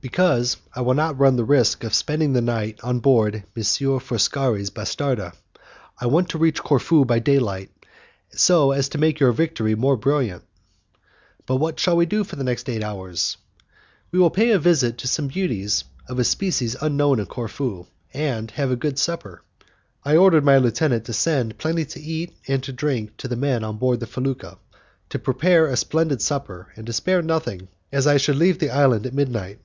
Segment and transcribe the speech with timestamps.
[0.00, 3.42] "Because I will not run the risk of spending the night on board M.
[4.00, 5.32] Foscari's bastarda.
[6.00, 7.72] I want to reach Corfu by daylight,
[8.30, 10.44] so as to make your victory more brilliant."
[11.46, 13.38] "But what shall we do for the next eight hours?"
[14.12, 18.52] "We will pay a visit to some beauties of a species unknown in Corfu, and
[18.52, 19.42] have a good supper."
[20.04, 23.64] I ordered my lieutenant to send plenty to eat and to drink to the men
[23.64, 24.58] on board the felucca,
[25.08, 29.04] to prepare a splendid supper, and to spare nothing, as I should leave the island
[29.04, 29.58] at midnight.